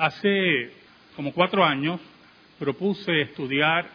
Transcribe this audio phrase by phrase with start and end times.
[0.00, 0.72] Hace
[1.14, 2.00] como cuatro años
[2.58, 3.86] propuse estudiar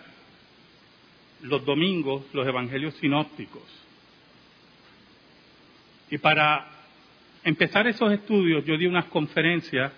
[1.42, 3.64] los domingos los evangelios sinópticos.
[6.12, 6.68] Y para
[7.44, 9.92] empezar esos estudios yo di unas conferencias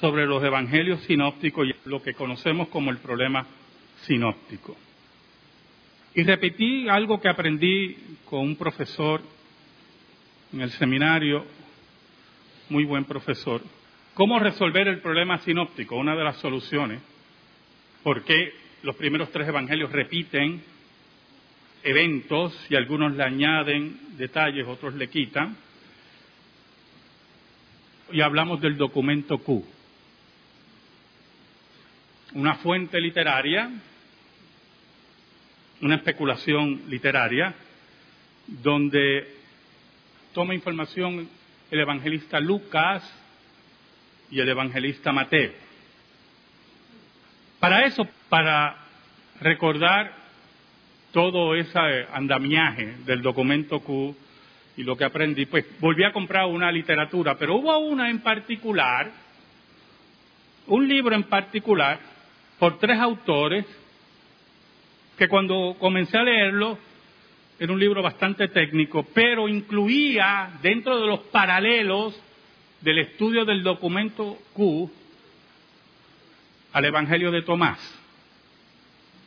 [0.00, 3.46] sobre los evangelios sinópticos y lo que conocemos como el problema
[4.06, 4.74] sinóptico.
[6.14, 9.20] Y repetí algo que aprendí con un profesor
[10.50, 11.44] en el seminario,
[12.70, 13.60] muy buen profesor,
[14.14, 15.96] ¿Cómo resolver el problema sinóptico?
[15.96, 17.00] Una de las soluciones.
[18.02, 20.62] ¿Por qué los primeros tres evangelios repiten
[21.82, 25.56] eventos y algunos le añaden detalles, otros le quitan?
[28.12, 29.64] Y hablamos del documento Q.
[32.34, 33.70] Una fuente literaria,
[35.80, 37.54] una especulación literaria,
[38.46, 39.36] donde
[40.34, 41.30] toma información
[41.70, 43.02] el evangelista Lucas,
[44.32, 45.52] y el evangelista Mateo.
[47.60, 48.76] Para eso, para
[49.40, 50.10] recordar
[51.12, 51.78] todo ese
[52.12, 54.16] andamiaje del documento Q
[54.78, 59.12] y lo que aprendí, pues volví a comprar una literatura, pero hubo una en particular,
[60.66, 62.00] un libro en particular,
[62.58, 63.66] por tres autores,
[65.18, 66.78] que cuando comencé a leerlo,
[67.60, 72.18] era un libro bastante técnico, pero incluía dentro de los paralelos
[72.82, 74.90] del estudio del documento Q
[76.72, 77.78] al Evangelio de Tomás,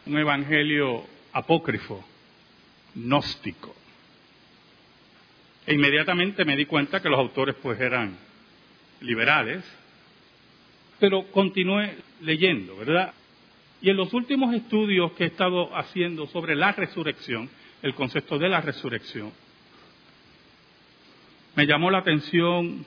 [0.05, 2.03] un evangelio apócrifo,
[2.95, 3.73] gnóstico.
[5.65, 8.17] E inmediatamente me di cuenta que los autores pues eran
[9.01, 9.63] liberales,
[10.99, 13.13] pero continué leyendo, ¿verdad?
[13.81, 17.49] Y en los últimos estudios que he estado haciendo sobre la resurrección,
[17.81, 19.31] el concepto de la resurrección,
[21.55, 22.85] me llamó la atención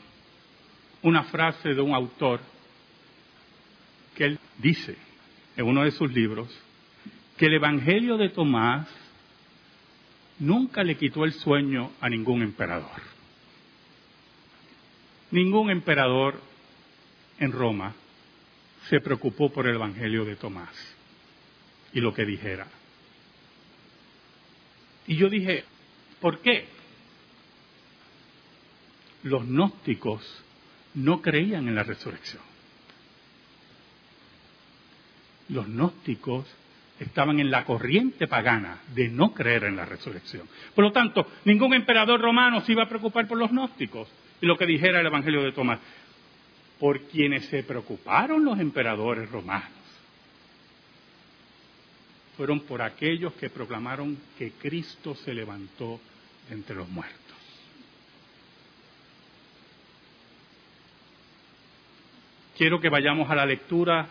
[1.02, 2.40] una frase de un autor
[4.14, 4.96] que él dice
[5.56, 6.48] en uno de sus libros
[7.36, 8.88] que el Evangelio de Tomás
[10.38, 13.00] nunca le quitó el sueño a ningún emperador.
[15.30, 16.40] Ningún emperador
[17.38, 17.94] en Roma
[18.88, 20.74] se preocupó por el Evangelio de Tomás
[21.92, 22.66] y lo que dijera.
[25.06, 25.64] Y yo dije,
[26.20, 26.66] ¿por qué?
[29.22, 30.22] Los gnósticos
[30.98, 32.42] no creían en la resurrección.
[35.48, 36.44] Los gnósticos
[36.98, 40.48] estaban en la corriente pagana de no creer en la resurrección.
[40.74, 44.08] Por lo tanto, ningún emperador romano se iba a preocupar por los gnósticos.
[44.40, 45.78] Y lo que dijera el Evangelio de Tomás,
[46.78, 49.70] por quienes se preocuparon los emperadores romanos,
[52.36, 56.00] fueron por aquellos que proclamaron que Cristo se levantó
[56.50, 57.37] entre los muertos.
[62.58, 64.08] Quiero que vayamos a la lectura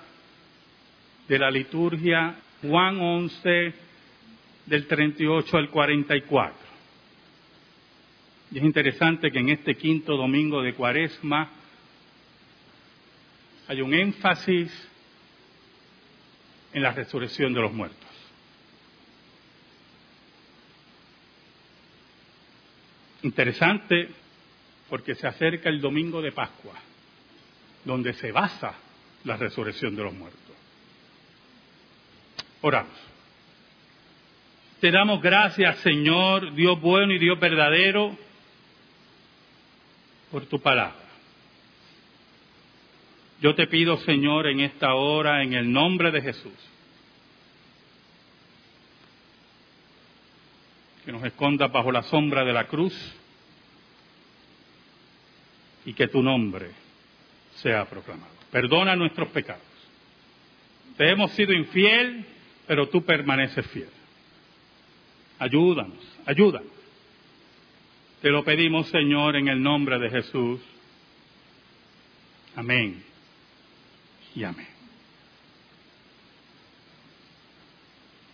[1.28, 3.74] de la liturgia Juan 11
[4.66, 6.58] del 38 al 44.
[8.52, 11.50] Y es interesante que en este quinto domingo de Cuaresma
[13.68, 14.72] hay un énfasis
[16.72, 18.08] en la resurrección de los muertos.
[23.24, 24.10] Interesante
[24.90, 26.76] porque se acerca el domingo de Pascua
[27.88, 28.76] donde se basa
[29.24, 30.42] la resurrección de los muertos.
[32.62, 32.94] Oramos.
[34.82, 38.16] Te damos gracias, Señor, Dios bueno y Dios verdadero,
[40.30, 41.08] por tu palabra.
[43.42, 46.54] Yo te pido, Señor, en esta hora, en el nombre de Jesús,
[51.06, 52.94] que nos escondas bajo la sombra de la cruz
[55.86, 56.87] y que tu nombre
[57.62, 58.32] sea proclamado.
[58.52, 59.64] Perdona nuestros pecados.
[60.98, 62.26] Te hemos sido infiel,
[62.66, 63.90] pero tú permaneces fiel.
[65.40, 66.72] Ayúdanos, ayúdanos.
[68.22, 70.60] Te lo pedimos, Señor, en el nombre de Jesús.
[72.56, 73.04] Amén
[74.36, 74.68] y amén.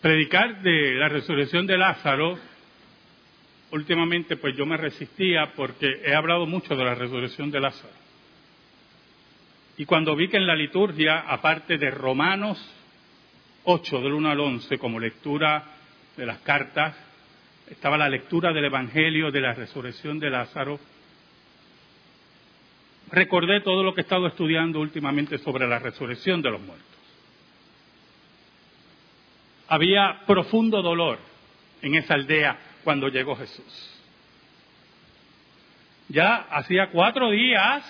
[0.01, 2.37] Predicar de la resurrección de Lázaro,
[3.71, 8.02] últimamente pues yo me resistía porque he hablado mucho de la resurrección de Lázaro.
[9.77, 12.63] Y cuando vi que en la liturgia, aparte de Romanos
[13.63, 15.63] 8, del 1 al 11, como lectura
[16.15, 16.95] de las cartas,
[17.69, 20.79] estaba la lectura del Evangelio de la resurrección de Lázaro,
[23.09, 26.87] recordé todo lo que he estado estudiando últimamente sobre la resurrección de los muertos.
[29.67, 31.19] Había profundo dolor
[31.81, 33.89] en esa aldea cuando llegó Jesús.
[36.09, 37.83] Ya hacía cuatro días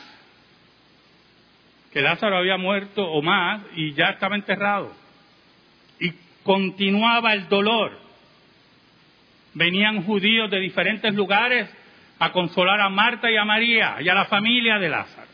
[1.93, 4.91] que Lázaro había muerto o más y ya estaba enterrado.
[5.99, 6.11] Y
[6.43, 7.99] continuaba el dolor.
[9.53, 11.69] Venían judíos de diferentes lugares
[12.17, 15.27] a consolar a Marta y a María y a la familia de Lázaro.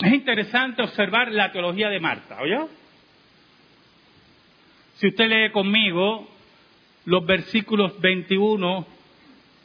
[0.00, 2.58] Es interesante observar la teología de Marta, ¿oye?
[4.96, 6.28] Si usted lee conmigo
[7.06, 8.86] los versículos 21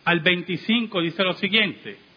[0.05, 2.08] al 25, dice lo siguiente.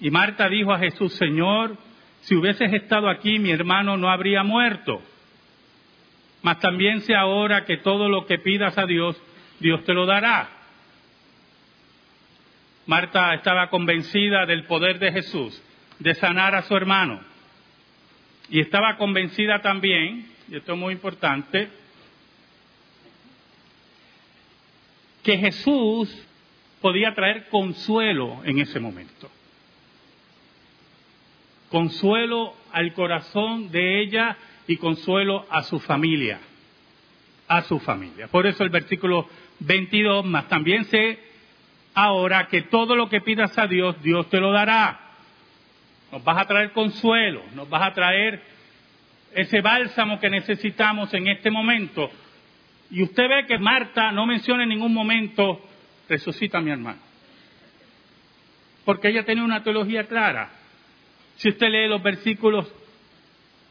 [0.00, 1.76] Y Marta dijo a Jesús, Señor,
[2.22, 5.02] si hubieses estado aquí, mi hermano no habría muerto.
[6.42, 9.20] Mas también sé ahora que todo lo que pidas a Dios,
[9.58, 10.48] Dios te lo dará.
[12.86, 15.62] Marta estaba convencida del poder de Jesús,
[15.98, 17.20] de sanar a su hermano.
[18.48, 21.68] Y estaba convencida también, y esto es muy importante,
[25.22, 26.26] que Jesús
[26.80, 29.19] podía traer consuelo en ese momento.
[31.70, 34.36] Consuelo al corazón de ella
[34.66, 36.40] y consuelo a su familia.
[37.48, 38.28] A su familia.
[38.28, 39.28] Por eso el versículo
[39.60, 41.18] 22, más también sé
[41.94, 45.00] ahora que todo lo que pidas a Dios, Dios te lo dará.
[46.12, 48.42] Nos vas a traer consuelo, nos vas a traer
[49.34, 52.10] ese bálsamo que necesitamos en este momento
[52.90, 55.64] y usted ve que Marta no menciona en ningún momento,
[56.08, 56.98] resucita a mi hermano.
[58.84, 60.50] Porque ella tenía una teología clara.
[61.40, 62.70] Si usted lee los versículos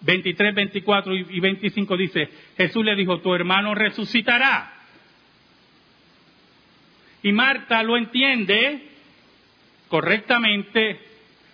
[0.02, 2.28] 23, 24 y 25, dice,
[2.58, 4.74] Jesús le dijo, tu hermano resucitará.
[7.22, 8.90] Y Marta lo entiende
[9.88, 11.00] correctamente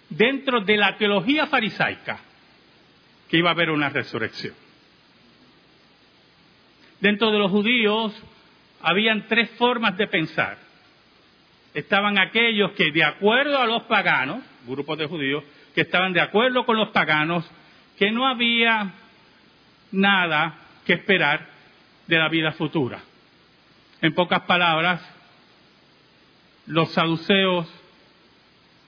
[0.09, 2.21] dentro de la teología farisaica,
[3.27, 4.53] que iba a haber una resurrección.
[7.01, 8.13] Dentro de los judíos
[8.81, 10.59] habían tres formas de pensar.
[11.73, 15.43] Estaban aquellos que de acuerdo a los paganos, grupos de judíos,
[15.75, 17.45] que estaban de acuerdo con los paganos,
[17.99, 18.93] que no había
[19.91, 20.55] nada
[20.85, 21.47] que esperar
[22.07, 23.01] de la vida futura.
[24.01, 25.01] En pocas palabras,
[26.67, 27.67] los saduceos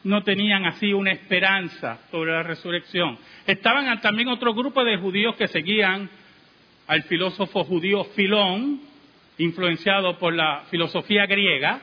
[0.03, 3.17] no tenían así una esperanza sobre la resurrección.
[3.45, 6.09] Estaban también otro grupo de judíos que seguían
[6.87, 8.79] al filósofo judío Filón,
[9.37, 11.81] influenciado por la filosofía griega,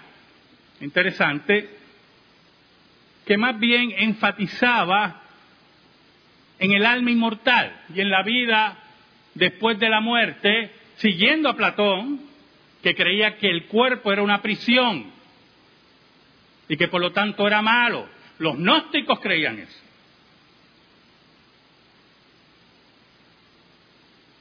[0.80, 1.83] interesante,
[3.26, 5.22] que más bien enfatizaba
[6.58, 8.76] en el alma inmortal y en la vida
[9.34, 12.20] después de la muerte, siguiendo a Platón,
[12.82, 15.10] que creía que el cuerpo era una prisión
[16.68, 18.08] y que por lo tanto era malo.
[18.38, 19.80] Los gnósticos creían eso.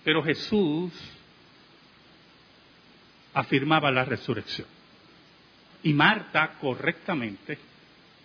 [0.03, 0.91] Pero Jesús
[3.33, 4.67] afirmaba la resurrección.
[5.83, 7.57] Y Marta correctamente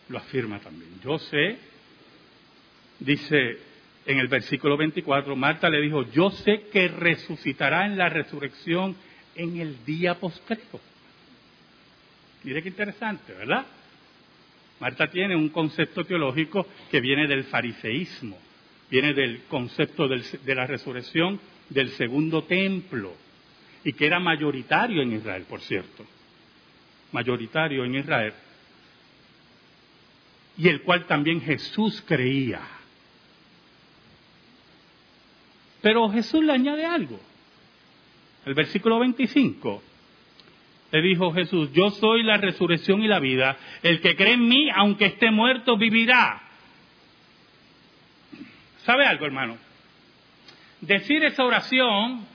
[0.09, 1.01] lo afirma también.
[1.03, 1.59] Yo sé,
[2.99, 3.59] dice
[4.07, 8.97] en el versículo 24, Marta le dijo, yo sé que resucitará en la resurrección
[9.35, 10.81] en el día postrero.
[12.45, 13.67] Mire qué interesante, ¿verdad?
[14.81, 18.39] Marta tiene un concepto teológico que viene del fariseísmo,
[18.91, 21.39] viene del concepto de la resurrección
[21.69, 23.15] del segundo templo
[23.85, 26.07] y que era mayoritario en Israel, por cierto,
[27.13, 28.33] mayoritario en Israel,
[30.59, 32.61] y el cual también Jesús creía.
[35.81, 37.21] Pero Jesús le añade algo.
[38.45, 39.83] El versículo 25
[40.91, 44.69] le dijo Jesús, yo soy la resurrección y la vida, el que cree en mí,
[44.75, 46.43] aunque esté muerto, vivirá.
[48.85, 49.59] ¿Sabe algo, hermano?
[50.81, 52.27] Decir esa oración,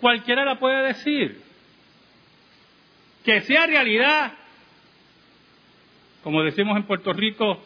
[0.00, 1.40] cualquiera la puede decir.
[3.24, 4.32] Que sea realidad,
[6.28, 7.58] como decimos en Puerto Rico,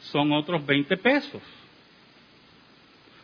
[0.00, 1.42] son otros 20 pesos.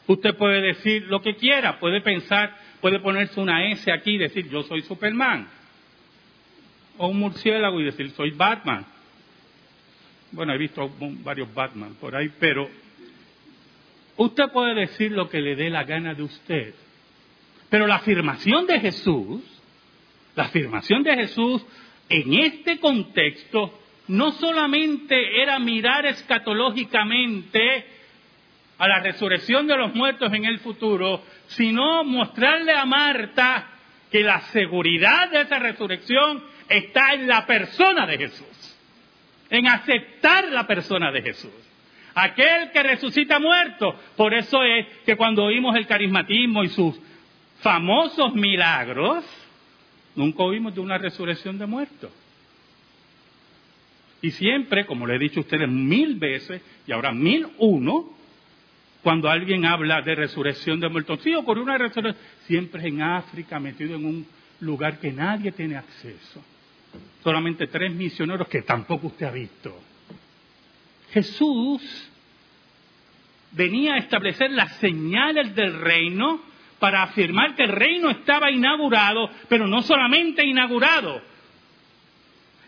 [0.06, 4.46] Usted puede decir lo que quiera, puede pensar, puede ponerse una S aquí y decir
[4.50, 5.48] yo soy Superman.
[6.98, 8.84] O un murciélago y decir soy Batman.
[10.32, 12.68] Bueno, he visto varios Batman por ahí, pero
[14.18, 16.74] Usted puede decir lo que le dé la gana de usted,
[17.70, 19.40] pero la afirmación de Jesús,
[20.36, 21.64] la afirmación de Jesús
[22.10, 27.86] en este contexto no solamente era mirar escatológicamente
[28.78, 33.68] a la resurrección de los muertos en el futuro, sino mostrarle a Marta
[34.10, 38.76] que la seguridad de esa resurrección está en la persona de Jesús,
[39.50, 41.64] en aceptar la persona de Jesús
[42.14, 43.94] aquel que resucita muerto.
[44.16, 46.98] Por eso es que cuando oímos el carismatismo y sus
[47.60, 49.24] famosos milagros,
[50.14, 52.10] nunca oímos de una resurrección de muertos.
[54.24, 58.08] Y siempre, como le he dicho a ustedes mil veces, y ahora mil uno,
[59.02, 63.60] cuando alguien habla de resurrección de muertos, sí ocurrió una resurrección, siempre es en África,
[63.60, 64.26] metido en un
[64.60, 66.42] lugar que nadie tiene acceso.
[67.22, 69.78] Solamente tres misioneros que tampoco usted ha visto.
[71.12, 72.10] Jesús
[73.52, 76.40] venía a establecer las señales del reino
[76.78, 81.20] para afirmar que el reino estaba inaugurado, pero no solamente inaugurado,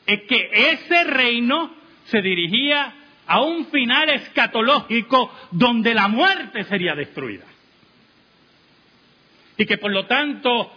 [0.06, 2.94] es que ese reino se dirigía
[3.26, 7.44] a un final escatológico donde la muerte sería destruida.
[9.56, 10.72] Y que por lo tanto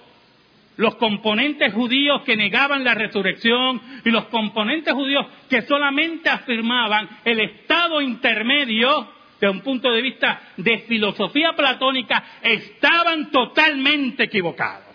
[0.77, 7.41] los componentes judíos que negaban la resurrección y los componentes judíos que solamente afirmaban el
[7.41, 9.09] estado intermedio
[9.39, 14.85] de un punto de vista de filosofía platónica estaban totalmente equivocados.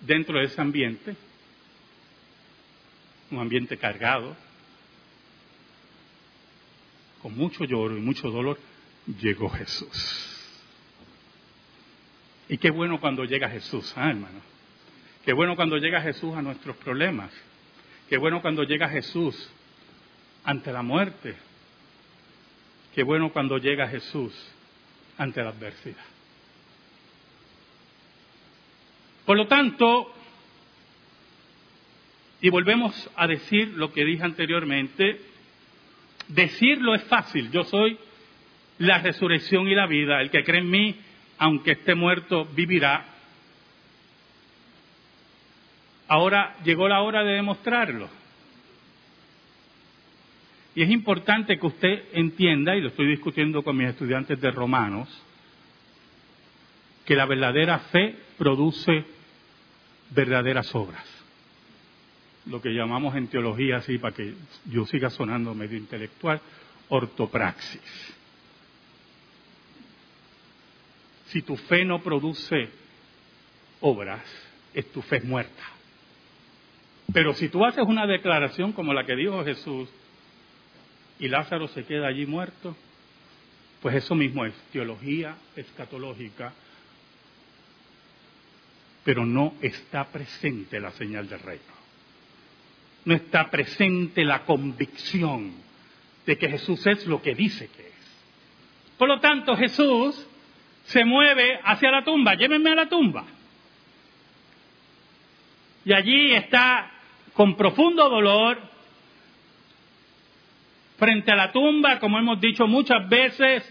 [0.00, 1.14] Dentro de ese ambiente,
[3.32, 4.36] un ambiente cargado,
[7.20, 8.58] con mucho lloro y mucho dolor,
[9.20, 10.28] llegó Jesús.
[12.48, 14.40] Y qué bueno cuando llega Jesús, ¿ah, hermano.
[15.24, 17.32] Qué bueno cuando llega Jesús a nuestros problemas.
[18.08, 19.48] Qué bueno cuando llega Jesús
[20.44, 21.34] ante la muerte.
[22.94, 24.34] Qué bueno cuando llega Jesús
[25.16, 26.04] ante la adversidad.
[29.24, 30.12] Por lo tanto,
[32.42, 35.20] y volvemos a decir lo que dije anteriormente,
[36.26, 37.96] decirlo es fácil, yo soy
[38.78, 40.96] la resurrección y la vida, el que cree en mí,
[41.38, 43.06] aunque esté muerto, vivirá.
[46.08, 48.08] Ahora llegó la hora de demostrarlo.
[50.74, 55.08] Y es importante que usted entienda, y lo estoy discutiendo con mis estudiantes de Romanos,
[57.04, 59.04] que la verdadera fe produce
[60.10, 61.11] verdaderas obras.
[62.46, 64.34] Lo que llamamos en teología, así para que
[64.66, 66.40] yo siga sonando medio intelectual,
[66.88, 68.14] ortopraxis.
[71.28, 72.68] Si tu fe no produce
[73.80, 74.22] obras,
[74.74, 75.62] es tu fe muerta.
[77.12, 79.88] Pero si tú haces una declaración como la que dijo Jesús,
[81.18, 82.76] y Lázaro se queda allí muerto,
[83.80, 86.52] pues eso mismo es teología escatológica,
[89.04, 91.81] pero no está presente la señal del reino.
[93.04, 95.52] No está presente la convicción
[96.24, 98.22] de que Jesús es lo que dice que es.
[98.96, 100.26] Por lo tanto, Jesús
[100.84, 103.24] se mueve hacia la tumba, llévenme a la tumba.
[105.84, 106.90] Y allí está
[107.32, 108.58] con profundo dolor,
[110.98, 113.68] frente a la tumba, como hemos dicho muchas veces,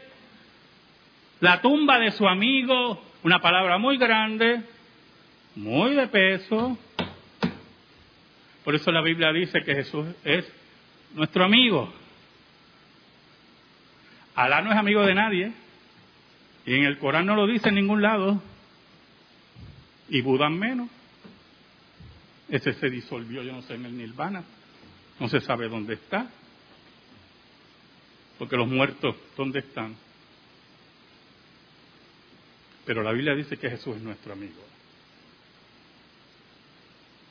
[1.39, 4.61] la tumba de su amigo, una palabra muy grande,
[5.55, 6.77] muy de peso.
[8.63, 10.45] Por eso la Biblia dice que Jesús es
[11.13, 11.91] nuestro amigo.
[14.35, 15.51] Alá no es amigo de nadie.
[16.65, 18.41] Y en el Corán no lo dice en ningún lado.
[20.09, 20.89] Y Buda menos.
[22.49, 24.43] Ese se disolvió, yo no sé, en el Nirvana.
[25.19, 26.29] No se sabe dónde está.
[28.37, 29.95] Porque los muertos, ¿dónde están?
[32.85, 34.61] Pero la Biblia dice que Jesús es nuestro amigo.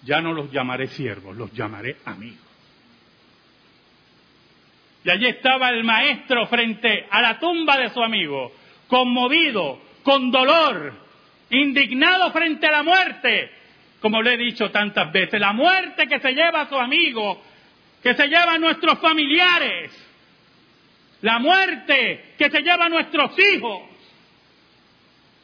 [0.02, 2.50] Ya no los llamaré siervos, los llamaré amigos.
[5.04, 8.52] Y allí estaba el maestro frente a la tumba de su amigo,
[8.86, 10.92] conmovido, con dolor,
[11.50, 13.50] indignado frente a la muerte,
[14.00, 17.42] como le he dicho tantas veces, la muerte que se lleva a su amigo,
[18.02, 19.92] que se lleva a nuestros familiares,
[21.22, 23.82] la muerte que se lleva a nuestros hijos,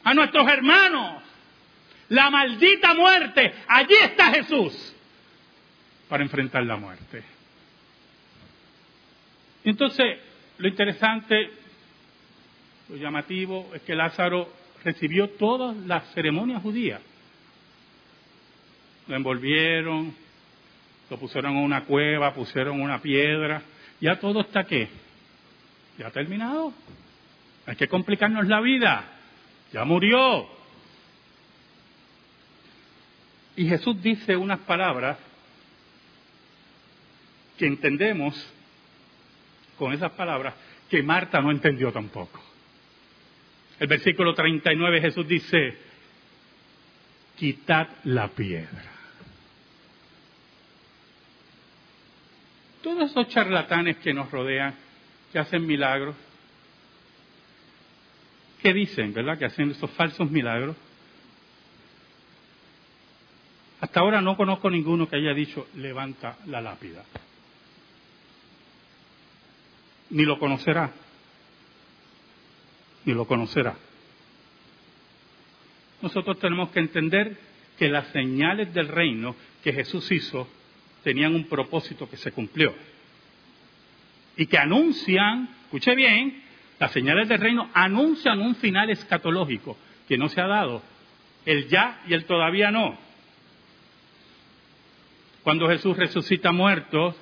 [0.05, 1.23] a nuestros hermanos,
[2.09, 3.53] la maldita muerte.
[3.69, 4.95] Allí está Jesús
[6.09, 7.23] para enfrentar la muerte.
[9.65, 10.19] Entonces,
[10.59, 11.51] lo interesante,
[12.89, 14.49] lo llamativo es que Lázaro
[14.85, 17.01] recibió todas las ceremonias judías.
[19.09, 20.15] Lo envolvieron,
[21.11, 23.63] lo pusieron en una cueva, pusieron una piedra,
[24.01, 24.89] ya todo está qué?
[25.99, 26.73] Ya terminado.
[27.67, 29.05] Hay que complicarnos la vida.
[29.73, 30.49] Ya murió.
[33.57, 35.19] Y Jesús dice unas palabras
[37.57, 38.35] que entendemos
[39.79, 40.55] con esas palabras
[40.91, 42.43] que Marta no entendió tampoco.
[43.79, 45.77] El versículo 39 Jesús dice,
[47.37, 48.93] quitad la piedra.
[52.83, 54.75] Todos esos charlatanes que nos rodean
[55.33, 56.15] que hacen milagros,
[58.63, 59.39] ¿qué dicen, verdad?
[59.39, 60.77] Que hacen esos falsos milagros.
[63.80, 67.04] Hasta ahora no conozco ninguno que haya dicho, levanta la lápida.
[70.11, 70.92] Ni lo conocerá.
[73.04, 73.76] Ni lo conocerá.
[76.00, 77.37] Nosotros tenemos que entender
[77.78, 80.49] que las señales del reino que Jesús hizo
[81.02, 82.75] tenían un propósito que se cumplió.
[84.37, 86.42] Y que anuncian, escuche bien,
[86.78, 89.76] las señales del reino anuncian un final escatológico
[90.09, 90.83] que no se ha dado.
[91.45, 93.06] El ya y el todavía no.
[95.47, 97.15] Cuando Jesús resucita muertos,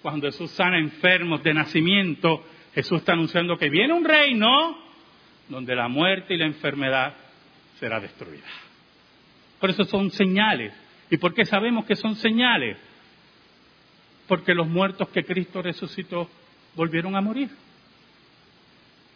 [0.00, 2.42] cuando Jesús sana enfermos de nacimiento,
[2.74, 4.78] Jesús está anunciando que viene un reino
[5.46, 7.12] donde la muerte y la enfermedad
[7.78, 8.46] será destruida.
[9.60, 10.72] Por eso son señales.
[11.10, 12.78] ¿Y por qué sabemos que son señales?
[14.28, 16.30] Porque los muertos que Cristo resucitó
[16.74, 17.50] volvieron a morir.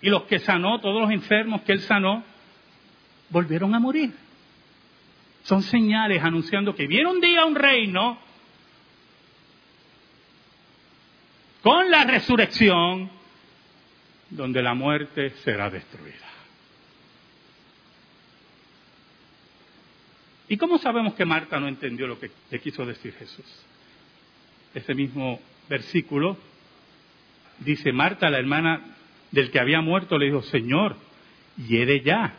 [0.03, 2.23] Y los que sanó, todos los enfermos que Él sanó,
[3.31, 4.12] volvieron a morir.
[5.42, 8.18] Son señales anunciando que viene un día un reino
[11.62, 13.11] con la resurrección
[14.30, 16.30] donde la muerte será destruida.
[20.49, 23.47] ¿Y cómo sabemos que Marta no entendió lo que le quiso decir Jesús?
[24.75, 26.37] Ese mismo versículo
[27.61, 28.97] dice, Marta, la hermana
[29.30, 30.97] del que había muerto, le dijo, Señor,
[31.68, 32.35] hiere ya,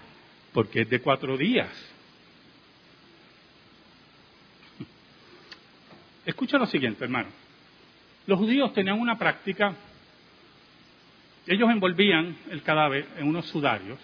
[0.53, 1.70] porque es de cuatro días.
[6.25, 7.30] Escucha lo siguiente, hermano.
[8.28, 9.74] Los judíos tenían una práctica,
[11.48, 14.00] ellos envolvían el cadáver en unos sudarios,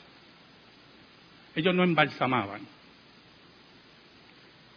[1.56, 2.62] ellos no embalsamaban.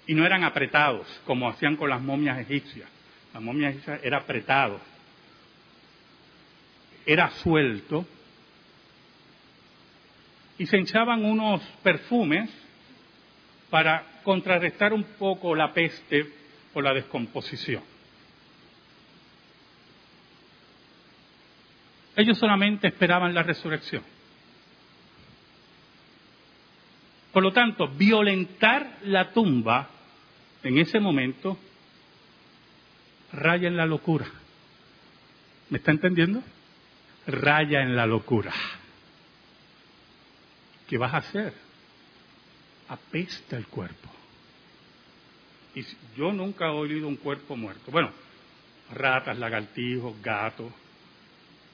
[0.06, 2.88] Y no eran apretados como hacían con las momias egipcias.
[3.32, 4.80] Las momias egipcias era apretado.
[7.06, 8.04] Era suelto.
[10.58, 12.50] Y se echaban unos perfumes
[13.70, 16.39] para contrarrestar un poco la peste
[16.74, 17.82] o la descomposición.
[22.16, 24.02] Ellos solamente esperaban la resurrección.
[27.32, 29.88] Por lo tanto, violentar la tumba
[30.62, 31.56] en ese momento
[33.32, 34.26] raya en la locura.
[35.70, 36.42] ¿Me está entendiendo?
[37.26, 38.52] raya en la locura.
[40.88, 41.54] ¿Qué vas a hacer?
[42.88, 44.08] Apesta el cuerpo.
[45.74, 45.84] Y
[46.16, 47.90] yo nunca he oído un cuerpo muerto.
[47.90, 48.10] Bueno,
[48.92, 50.72] ratas, lagartijos, gatos.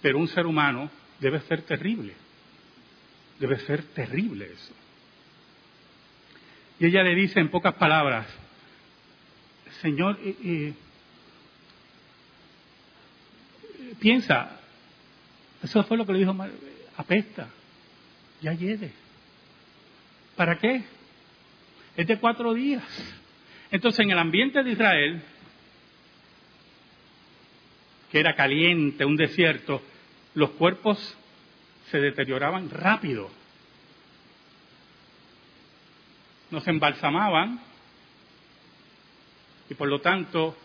[0.02, 2.14] Pero un ser humano debe ser terrible.
[3.38, 4.72] Debe ser terrible eso.
[6.78, 8.26] Y ella le dice en pocas palabras,
[9.80, 10.74] Señor, eh, eh,
[13.98, 14.60] piensa,
[15.62, 16.36] eso fue lo que le dijo,
[16.96, 17.48] apesta,
[18.42, 18.92] ya llegue.
[20.36, 20.84] ¿Para qué?
[21.96, 22.84] Es de cuatro días.
[23.70, 25.22] Entonces, en el ambiente de Israel,
[28.10, 29.82] que era caliente, un desierto,
[30.34, 31.16] los cuerpos
[31.90, 33.30] se deterioraban rápido.
[36.50, 37.60] No se embalsamaban
[39.68, 40.56] y por lo tanto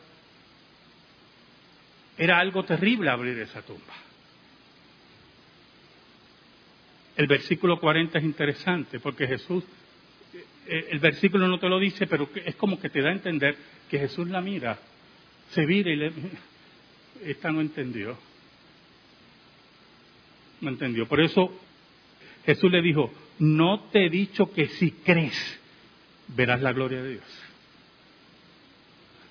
[2.17, 3.95] era algo terrible abrir esa tumba.
[7.15, 9.63] El versículo 40 es interesante porque Jesús,
[10.67, 13.57] el versículo no te lo dice, pero es como que te da a entender
[13.89, 14.79] que Jesús la mira,
[15.49, 16.11] se vira y le...
[17.23, 18.17] Esta no entendió.
[20.61, 21.07] No entendió.
[21.07, 21.53] Por eso
[22.45, 25.59] Jesús le dijo, no te he dicho que si crees
[26.29, 27.43] verás la gloria de Dios.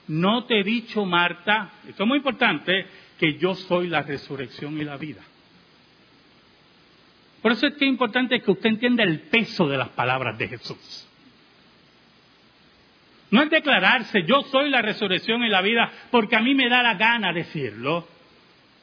[0.09, 2.87] No te he dicho, Marta, esto es muy importante,
[3.19, 5.23] que yo soy la resurrección y la vida.
[7.43, 10.49] Por eso es que es importante que usted entienda el peso de las palabras de
[10.49, 11.07] Jesús.
[13.31, 16.83] No es declararse, yo soy la resurrección y la vida, porque a mí me da
[16.83, 18.09] la gana decirlo.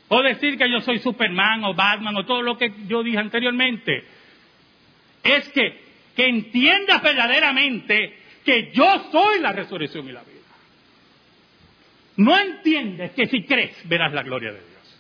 [0.08, 4.06] O decir que yo soy Superman o Batman o todo lo que yo dije anteriormente.
[5.22, 5.82] Es que,
[6.16, 10.38] que entiendas verdaderamente que yo soy la resurrección y la vida.
[12.16, 15.00] No entiendes que si crees verás la gloria de Dios.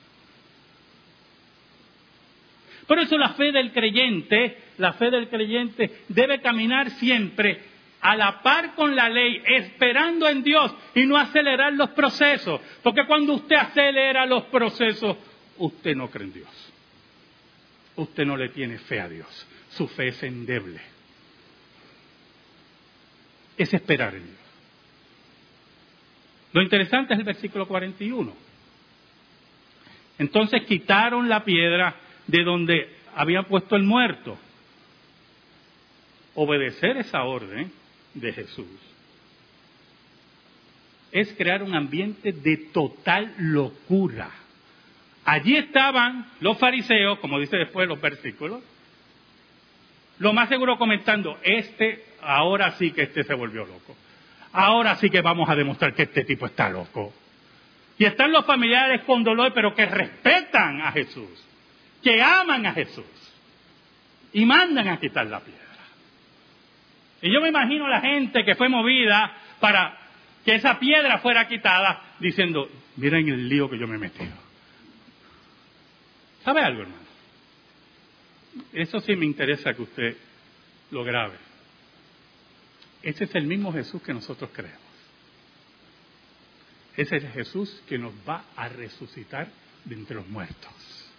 [2.85, 7.76] Por eso la fe del creyente, la fe del creyente debe caminar siempre
[8.07, 12.61] a la par con la ley, esperando en Dios y no acelerar los procesos.
[12.81, 15.17] Porque cuando usted acelera los procesos,
[15.57, 16.73] usted no cree en Dios.
[17.97, 19.27] Usted no le tiene fe a Dios.
[19.71, 20.79] Su fe es endeble.
[23.57, 24.37] Es esperar en Dios.
[26.53, 28.33] Lo interesante es el versículo 41.
[30.17, 31.93] Entonces quitaron la piedra
[32.25, 34.37] de donde había puesto el muerto.
[36.35, 37.76] Obedecer esa orden
[38.19, 38.67] de Jesús
[41.11, 44.29] es crear un ambiente de total locura.
[45.25, 48.61] Allí estaban los fariseos, como dice después los versículos,
[50.19, 53.95] lo más seguro comentando, este, ahora sí que este se volvió loco.
[54.51, 57.13] Ahora sí que vamos a demostrar que este tipo está loco.
[57.99, 61.45] Y están los familiares con dolor, pero que respetan a Jesús,
[62.03, 63.05] que aman a Jesús
[64.33, 65.66] y mandan a quitar la piedra.
[67.21, 69.97] Y yo me imagino la gente que fue movida para
[70.45, 74.33] que esa piedra fuera quitada, diciendo, miren el lío que yo me he metido.
[76.43, 77.07] ¿Sabe algo, hermano?
[78.73, 80.17] Eso sí me interesa que usted
[80.91, 81.35] lo grabe.
[83.03, 84.79] Ese es el mismo Jesús que nosotros creemos.
[86.95, 89.47] Ese es el Jesús que nos va a resucitar
[89.85, 91.11] de entre los muertos.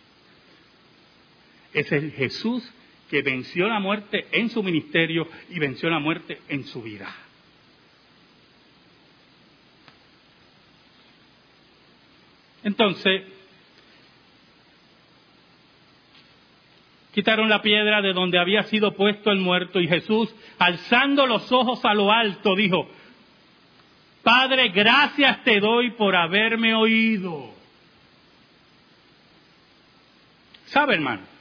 [1.73, 2.69] Ese es el Jesús
[3.11, 7.15] que venció la muerte en su ministerio y venció la muerte en su vida.
[12.65, 13.23] Entonces,
[17.15, 21.85] quitaron la piedra de donde había sido puesto el muerto y Jesús, alzando los ojos
[21.85, 22.91] a lo alto, dijo,
[24.23, 27.55] Padre, gracias te doy por haberme oído.
[30.67, 31.38] ¿Sabe, hermano?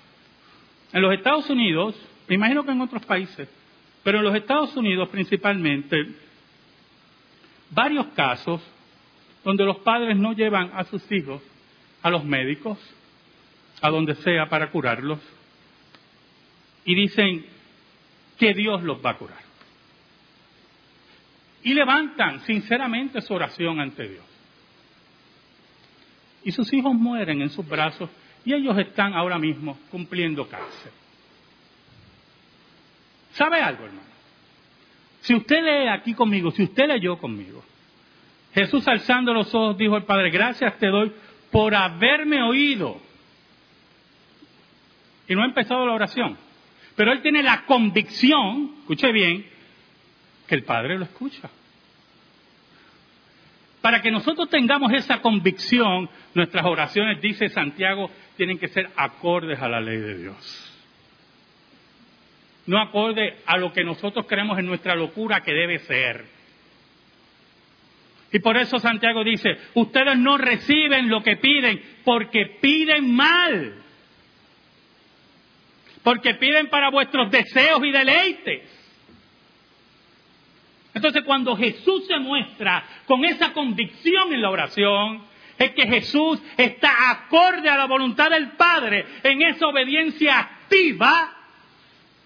[0.94, 1.96] En los Estados Unidos,
[2.28, 3.50] me imagino que en otros países,
[4.04, 5.98] pero en los Estados Unidos principalmente,
[7.72, 8.62] varios casos
[9.44, 11.42] donde los padres no llevan a sus hijos
[12.02, 12.78] a los médicos,
[13.82, 15.20] a donde sea para curarlos,
[16.86, 17.46] y dicen
[18.38, 19.42] que Dios los va a curar.
[21.64, 24.24] Y levantan sinceramente su oración ante Dios.
[26.44, 28.10] Y sus hijos mueren en sus brazos
[28.48, 30.94] y ellos están ahora mismo cumpliendo cárcel.
[33.34, 34.08] ¿Sabe algo, hermano?
[35.20, 37.62] Si usted lee aquí conmigo, si usted leyó conmigo,
[38.54, 41.12] Jesús alzando los ojos dijo al Padre, gracias te doy
[41.52, 43.02] por haberme oído.
[45.28, 46.38] Y no ha empezado la oración.
[46.96, 49.46] Pero él tiene la convicción, escuche bien,
[50.48, 51.50] que el Padre lo escucha.
[53.88, 59.70] Para que nosotros tengamos esa convicción, nuestras oraciones, dice Santiago, tienen que ser acordes a
[59.70, 60.74] la ley de Dios.
[62.66, 66.26] No acorde a lo que nosotros creemos en nuestra locura que debe ser.
[68.34, 73.74] Y por eso Santiago dice, ustedes no reciben lo que piden porque piden mal
[76.04, 78.87] porque piden para vuestros deseos y deleites.
[80.98, 85.22] Entonces cuando Jesús se muestra con esa convicción en la oración,
[85.56, 91.36] es que Jesús está acorde a la voluntad del Padre en esa obediencia activa,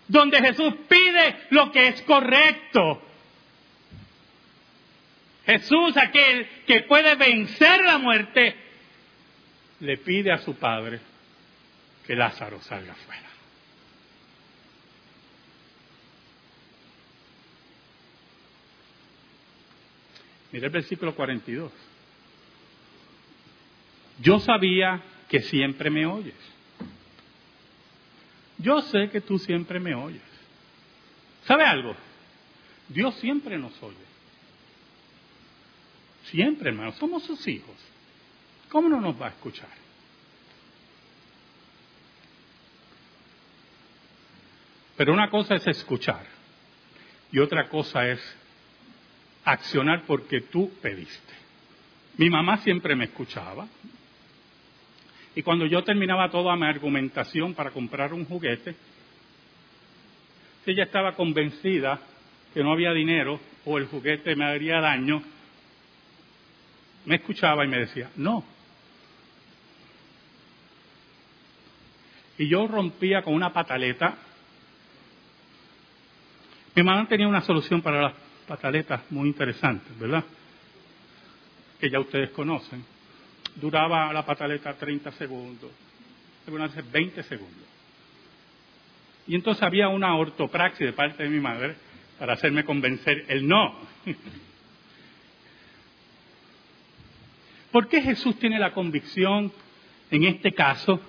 [0.07, 3.01] donde Jesús pide lo que es correcto.
[5.45, 8.55] Jesús, aquel que puede vencer la muerte,
[9.81, 11.01] le pide a su Padre
[12.07, 13.30] que Lázaro salga fuera.
[20.51, 21.71] Mira el versículo 42.
[24.19, 26.35] Yo sabía que siempre me oyes.
[28.57, 30.21] Yo sé que tú siempre me oyes.
[31.45, 31.95] ¿Sabe algo?
[32.89, 33.95] Dios siempre nos oye.
[36.25, 36.91] Siempre, hermano.
[36.93, 37.75] Somos sus hijos.
[38.69, 39.69] ¿Cómo no nos va a escuchar?
[44.97, 46.25] Pero una cosa es escuchar
[47.31, 48.19] y otra cosa es
[49.45, 51.33] accionar porque tú pediste.
[52.17, 53.67] Mi mamá siempre me escuchaba.
[55.35, 58.75] Y cuando yo terminaba toda mi argumentación para comprar un juguete,
[60.63, 61.99] si ella estaba convencida
[62.53, 65.23] que no había dinero o el juguete me haría daño,
[67.05, 68.43] me escuchaba y me decía, no.
[72.37, 74.17] Y yo rompía con una pataleta.
[76.75, 78.13] Mi mamá tenía una solución para las
[78.51, 80.25] pataletas muy interesantes, ¿verdad?
[81.79, 82.83] Que ya ustedes conocen.
[83.55, 85.71] Duraba la pataleta 30 segundos,
[86.45, 87.63] algunas veces 20 segundos.
[89.25, 91.75] Y entonces había una ortopraxis de parte de mi madre
[92.19, 93.73] para hacerme convencer el no.
[97.71, 99.49] ¿Por qué Jesús tiene la convicción
[100.09, 100.99] en este caso?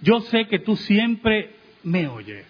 [0.00, 2.49] Yo sé que tú siempre me oyes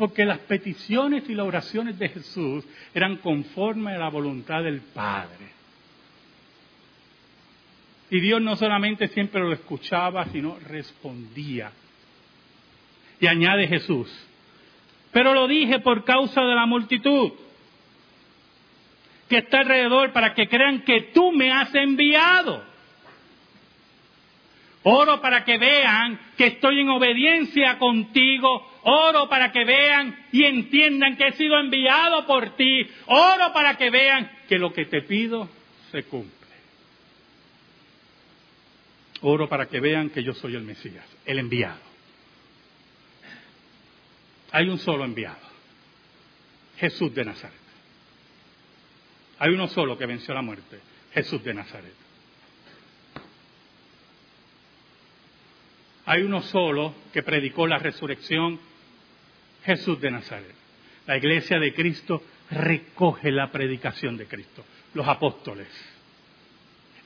[0.00, 5.50] porque las peticiones y las oraciones de Jesús eran conforme a la voluntad del Padre.
[8.08, 11.70] Y Dios no solamente siempre lo escuchaba, sino respondía.
[13.20, 14.10] Y añade Jesús,
[15.12, 17.32] pero lo dije por causa de la multitud.
[19.28, 22.64] que está alrededor para que crean que tú me has enviado.
[24.82, 28.66] Oro para que vean que estoy en obediencia contigo.
[28.82, 32.86] Oro para que vean y entiendan que he sido enviado por ti.
[33.06, 35.48] Oro para que vean que lo que te pido
[35.90, 36.40] se cumple.
[39.22, 41.90] Oro para que vean que yo soy el Mesías, el enviado.
[44.52, 45.46] Hay un solo enviado,
[46.78, 47.60] Jesús de Nazaret.
[49.38, 50.80] Hay uno solo que venció la muerte,
[51.12, 51.99] Jesús de Nazaret.
[56.10, 58.58] Hay uno solo que predicó la resurrección,
[59.62, 60.56] Jesús de Nazaret.
[61.06, 65.68] La iglesia de Cristo recoge la predicación de Cristo, los apóstoles.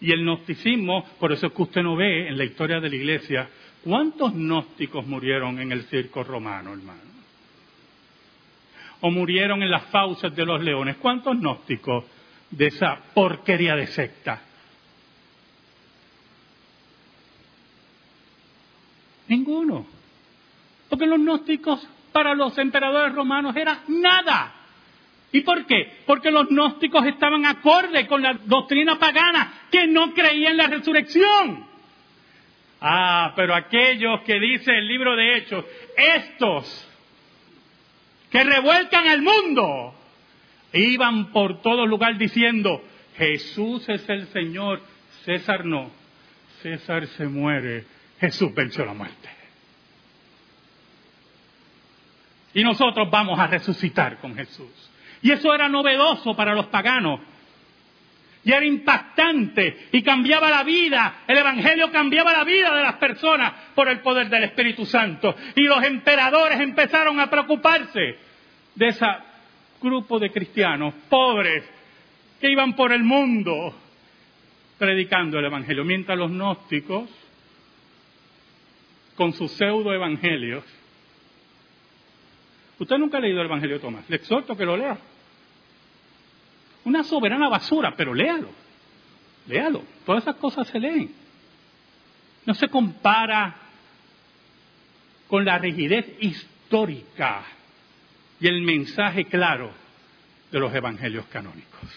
[0.00, 2.96] Y el gnosticismo, por eso es que usted no ve en la historia de la
[2.96, 3.46] iglesia
[3.82, 7.02] cuántos gnósticos murieron en el circo romano, hermano.
[9.02, 10.96] O murieron en las fauces de los leones.
[10.96, 12.06] ¿Cuántos gnósticos
[12.50, 14.40] de esa porquería de secta?
[20.88, 24.52] Porque los gnósticos para los emperadores romanos era nada.
[25.32, 25.98] ¿Y por qué?
[26.06, 31.66] Porque los gnósticos estaban acorde con la doctrina pagana, que no creía en la resurrección.
[32.80, 35.64] Ah, pero aquellos que dice el libro de Hechos,
[35.96, 36.88] estos
[38.30, 39.94] que revuelcan el mundo,
[40.72, 42.84] iban por todo lugar diciendo,
[43.16, 44.82] Jesús es el Señor,
[45.24, 45.90] César no,
[46.62, 47.84] César se muere,
[48.20, 49.43] Jesús venció la muerte.
[52.54, 54.70] Y nosotros vamos a resucitar con Jesús.
[55.22, 57.20] Y eso era novedoso para los paganos.
[58.44, 61.22] Y era impactante y cambiaba la vida.
[61.26, 65.34] El Evangelio cambiaba la vida de las personas por el poder del Espíritu Santo.
[65.56, 68.18] Y los emperadores empezaron a preocuparse
[68.74, 69.06] de ese
[69.80, 71.64] grupo de cristianos pobres
[72.40, 73.74] que iban por el mundo
[74.78, 75.84] predicando el Evangelio.
[75.84, 77.08] Mientras los gnósticos
[79.14, 80.64] con sus pseudo evangelios.
[82.78, 84.08] Usted nunca ha leído el Evangelio de Tomás.
[84.08, 84.98] Le exhorto que lo lea.
[86.84, 88.50] Una soberana basura, pero léalo.
[89.46, 89.82] Léalo.
[90.04, 91.14] Todas esas cosas se leen.
[92.46, 93.56] No se compara
[95.28, 97.42] con la rigidez histórica
[98.40, 99.70] y el mensaje claro
[100.50, 101.90] de los evangelios canónicos.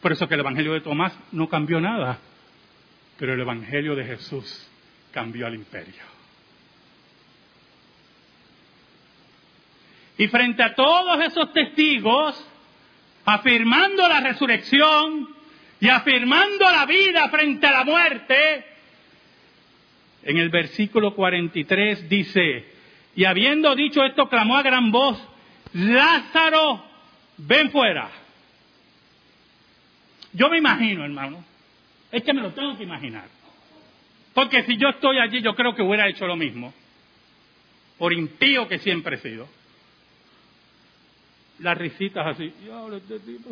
[0.00, 2.18] Por eso que el Evangelio de Tomás no cambió nada,
[3.18, 4.66] pero el Evangelio de Jesús
[5.12, 6.02] cambió al imperio.
[10.20, 12.46] Y frente a todos esos testigos,
[13.24, 15.30] afirmando la resurrección
[15.80, 18.66] y afirmando la vida frente a la muerte,
[20.22, 22.66] en el versículo 43 dice,
[23.16, 25.18] y habiendo dicho esto, clamó a gran voz,
[25.72, 26.84] Lázaro,
[27.38, 28.10] ven fuera.
[30.34, 31.42] Yo me imagino, hermano,
[32.12, 33.24] es que me lo tengo que imaginar.
[34.34, 36.74] Porque si yo estoy allí, yo creo que hubiera hecho lo mismo.
[37.96, 39.48] Por impío que siempre he sido.
[41.60, 42.44] Las risitas así.
[42.44, 43.50] Y este tipo.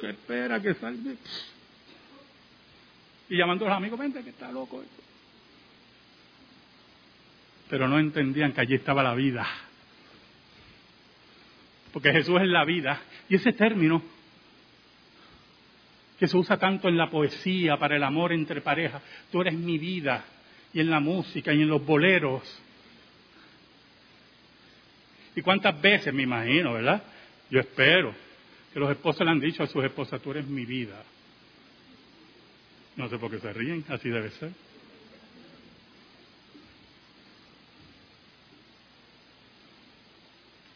[0.00, 1.12] Que espera que salga.
[3.28, 4.82] Y llamando a los amigos, vente que está loco.
[7.68, 9.46] Pero no entendían que allí estaba la vida.
[11.92, 13.00] Porque Jesús es la vida.
[13.28, 14.02] Y ese término
[16.18, 19.02] que se usa tanto en la poesía para el amor entre parejas.
[19.32, 20.24] Tú eres mi vida,
[20.72, 22.61] y en la música, y en los boleros.
[25.34, 27.02] ¿Y cuántas veces, me imagino, verdad?
[27.50, 28.14] Yo espero
[28.72, 31.02] que los esposos le han dicho a sus esposas, tú eres mi vida.
[32.96, 34.50] No sé por qué se ríen, así debe ser.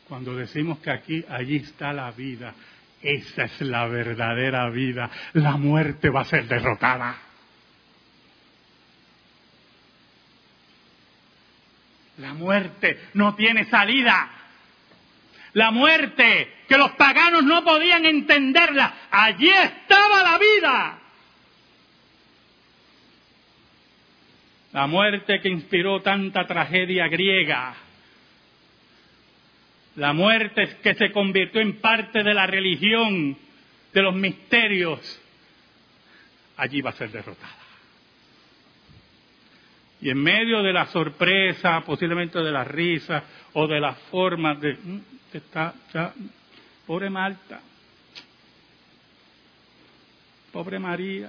[0.08, 2.54] Cuando decimos que aquí, allí está la vida,
[3.02, 5.10] esa es la verdadera vida.
[5.34, 7.18] La muerte va a ser derrotada.
[12.18, 14.30] La muerte no tiene salida.
[15.56, 20.98] La muerte, que los paganos no podían entenderla, allí estaba la vida.
[24.72, 27.74] La muerte que inspiró tanta tragedia griega
[29.96, 33.36] la muerte que se convirtió en parte de la religión,
[33.92, 35.00] de los misterios,
[36.56, 37.65] allí va a ser derrotada.
[40.06, 44.74] Y en medio de la sorpresa, posiblemente de la risa o de la forma de...
[44.74, 45.00] Mm,
[45.32, 46.14] está, ya,
[46.86, 47.60] pobre Marta,
[50.52, 51.28] pobre María.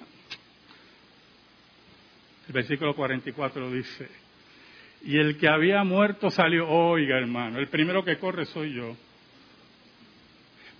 [2.45, 4.09] El versículo 44 dice,
[5.05, 8.95] y el que había muerto salió, oiga hermano, el primero que corre soy yo.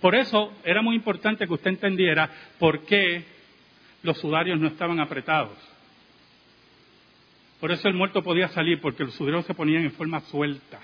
[0.00, 2.30] Por eso era muy importante que usted entendiera
[2.60, 3.24] por qué
[4.04, 5.58] los sudarios no estaban apretados.
[7.60, 10.78] Por eso el muerto podía salir, porque los sudarios se ponían en forma suelta.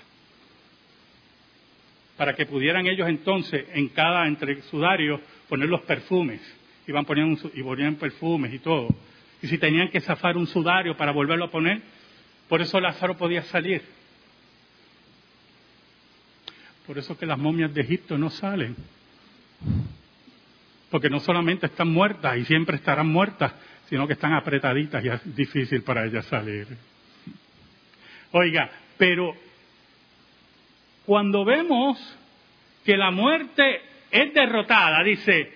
[2.17, 6.41] Para que pudieran ellos entonces, en cada entre sudarios, poner los perfumes.
[6.87, 8.87] Iban poniendo y ponían perfumes y todo.
[9.41, 11.81] Y si tenían que zafar un sudario para volverlo a poner,
[12.47, 13.81] por eso Lázaro podía salir.
[16.85, 18.75] Por eso que las momias de Egipto no salen.
[20.91, 23.53] Porque no solamente están muertas y siempre estarán muertas,
[23.89, 26.67] sino que están apretaditas y es difícil para ellas salir.
[28.31, 29.35] Oiga, pero
[31.05, 31.97] cuando vemos
[32.83, 35.53] que la muerte es derrotada, dice,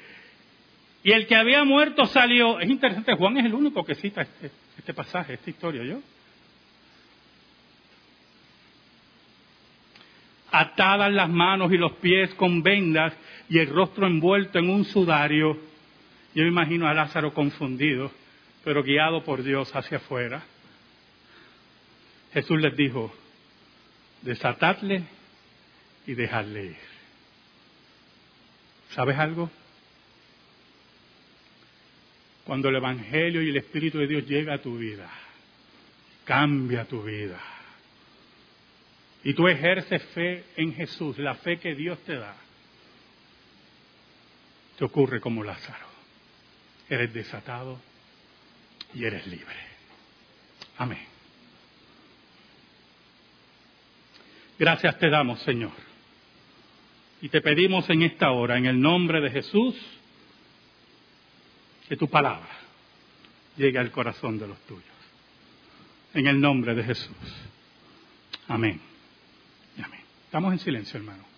[1.04, 4.52] y el que había muerto salió, es interesante, Juan es el único que cita este,
[4.78, 6.00] este pasaje, esta historia, ¿yo?
[10.52, 13.14] Atadas las manos y los pies con vendas
[13.50, 15.58] y el rostro envuelto en un sudario,
[16.34, 18.12] yo me imagino a Lázaro confundido,
[18.64, 20.44] pero guiado por Dios hacia afuera.
[22.34, 23.14] Jesús les dijo,
[24.22, 25.04] desatadle
[26.06, 26.78] y dejadle ir.
[28.92, 29.50] ¿Sabes algo?
[32.44, 35.10] Cuando el Evangelio y el Espíritu de Dios llega a tu vida,
[36.26, 37.40] cambia tu vida.
[39.24, 42.36] Y tú ejerces fe en Jesús, la fe que Dios te da.
[44.78, 45.88] Te ocurre como Lázaro.
[46.90, 47.89] Eres desatado
[48.94, 49.56] y eres libre.
[50.78, 51.06] Amén.
[54.58, 55.72] Gracias te damos, Señor.
[57.22, 59.76] Y te pedimos en esta hora, en el nombre de Jesús,
[61.88, 62.50] que tu palabra
[63.58, 64.84] llegue al corazón de los tuyos.
[66.14, 67.16] En el nombre de Jesús.
[68.48, 68.80] Amén.
[69.78, 70.02] Amén.
[70.26, 71.29] Estamos en silencio, hermano.